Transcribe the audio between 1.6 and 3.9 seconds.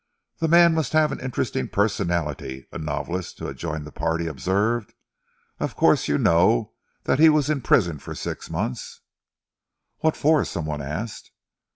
personality," a novelist who had joined